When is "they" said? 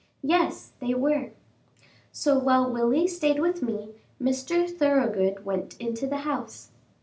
0.79-0.95